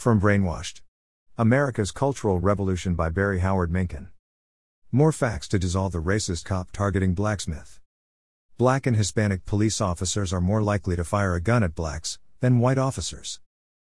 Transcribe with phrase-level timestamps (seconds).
[0.00, 0.80] From Brainwashed
[1.36, 4.08] America's Cultural Revolution by Barry Howard Minkin.
[4.90, 7.80] More facts to dissolve the racist cop targeting blacksmith.
[8.56, 12.60] Black and Hispanic police officers are more likely to fire a gun at blacks than
[12.60, 13.40] white officers.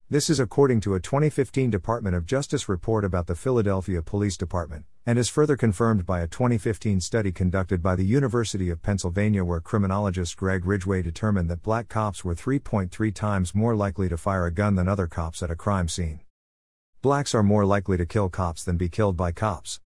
[0.08, 4.84] This is according to a 2015 Department of Justice report about the Philadelphia Police Department,
[5.04, 9.58] and is further confirmed by a 2015 study conducted by the University of Pennsylvania where
[9.58, 14.52] criminologist Greg Ridgeway determined that black cops were 3.3 times more likely to fire a
[14.52, 16.20] gun than other cops at a crime scene.
[17.02, 19.80] Blacks are more likely to kill cops than be killed by cops.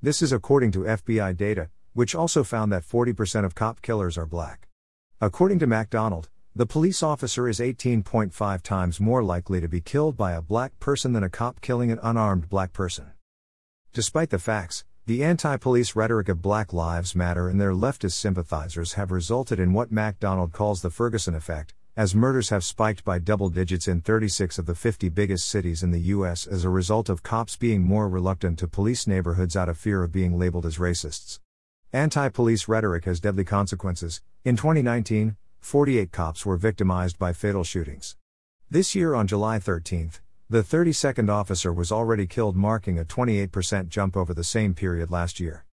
[0.00, 4.24] This is according to FBI data, which also found that 40% of cop killers are
[4.24, 4.68] black.
[5.20, 10.32] According to MacDonald, the police officer is 18.5 times more likely to be killed by
[10.32, 13.12] a black person than a cop killing an unarmed black person.
[13.92, 18.94] Despite the facts, the anti police rhetoric of Black Lives Matter and their leftist sympathizers
[18.94, 23.50] have resulted in what MacDonald calls the Ferguson effect, as murders have spiked by double
[23.50, 26.46] digits in 36 of the 50 biggest cities in the U.S.
[26.46, 30.10] as a result of cops being more reluctant to police neighborhoods out of fear of
[30.10, 31.38] being labeled as racists.
[31.92, 34.22] Anti police rhetoric has deadly consequences.
[34.42, 35.36] In 2019,
[35.66, 38.14] 48 cops were victimized by fatal shootings.
[38.70, 40.12] This year, on July 13,
[40.48, 45.40] the 32nd officer was already killed, marking a 28% jump over the same period last
[45.40, 45.64] year.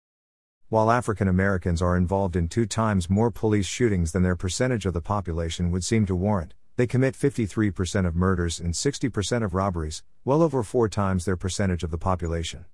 [0.67, 4.95] While African Americans are involved in two times more police shootings than their percentage of
[4.95, 10.01] the population would seem to warrant, they commit 53% of murders and 60% of robberies,
[10.25, 12.65] well over four times their percentage of the population.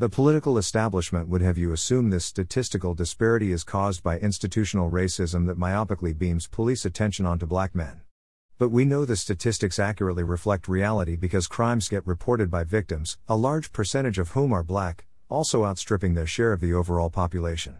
[0.00, 5.48] The political establishment would have you assume this statistical disparity is caused by institutional racism
[5.48, 8.02] that myopically beams police attention onto black men.
[8.58, 13.34] But we know the statistics accurately reflect reality because crimes get reported by victims, a
[13.34, 17.78] large percentage of whom are black, also outstripping their share of the overall population.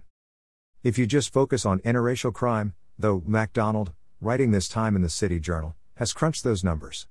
[0.83, 5.39] If you just focus on interracial crime, though, MacDonald, writing this time in the City
[5.39, 7.07] Journal, has crunched those numbers.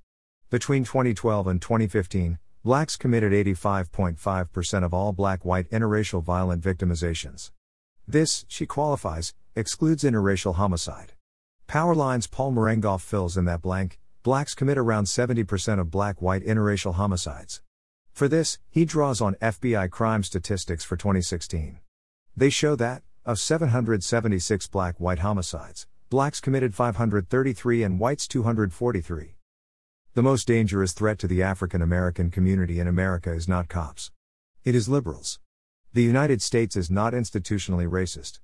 [0.50, 7.52] Between 2012 and 2015, Blacks committed 85.5% of all black white interracial violent victimizations.
[8.06, 11.12] This, she qualifies, excludes interracial homicide.
[11.68, 16.94] Powerline's Paul Mirengoff fills in that blank blacks commit around 70% of black white interracial
[16.94, 17.62] homicides.
[18.12, 21.78] For this, he draws on FBI crime statistics for 2016.
[22.36, 29.37] They show that, of 776 black white homicides, blacks committed 533 and whites 243.
[30.18, 34.10] The most dangerous threat to the African American community in America is not cops.
[34.64, 35.38] It is liberals.
[35.92, 38.40] The United States is not institutionally racist.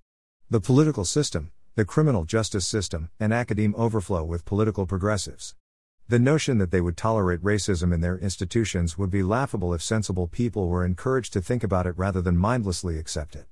[0.49, 5.57] The political system, the criminal justice system, and academe overflow with political progressives.
[6.07, 10.29] The notion that they would tolerate racism in their institutions would be laughable if sensible
[10.29, 13.49] people were encouraged to think about it rather than mindlessly accept it.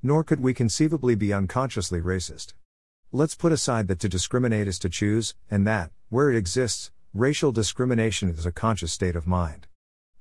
[0.00, 2.54] Nor could we conceivably be unconsciously racist.
[3.10, 7.52] Let's put aside that to discriminate is to choose, and that, where it exists, Racial
[7.52, 9.68] discrimination is a conscious state of mind.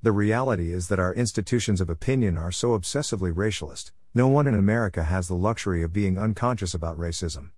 [0.04, 4.54] The reality is that our institutions of opinion are so obsessively racialist, no one in
[4.54, 7.50] America has the luxury of being unconscious about racism.